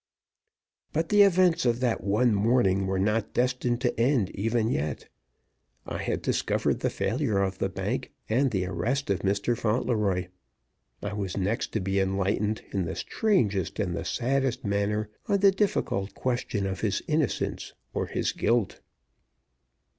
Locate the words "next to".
11.37-11.79